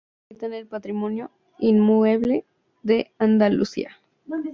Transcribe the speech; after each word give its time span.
Está 0.01 0.15
inscrita 0.15 0.45
en 0.47 0.53
el 0.53 0.65
Patrimonio 0.67 1.31
Inmueble 1.59 2.43
de 2.81 3.11
Andalucía 3.19 3.99